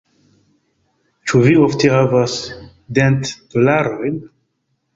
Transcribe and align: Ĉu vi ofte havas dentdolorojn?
Ĉu 1.27 1.41
vi 1.43 1.51
ofte 1.67 1.93
havas 1.97 2.39
dentdolorojn? 3.01 4.21